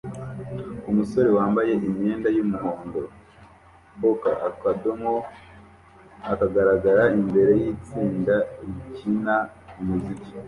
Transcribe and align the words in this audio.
Umusore 0.89 1.29
wambaye 1.37 1.71
imyenda 1.89 2.27
yumuhondo 2.37 3.01
polka 3.99 4.31
akadomo 4.49 5.13
ahagarara 6.31 7.03
imbere 7.19 7.51
yitsinda 7.63 8.35
rikina 8.73 9.35
umuziki 9.79 10.31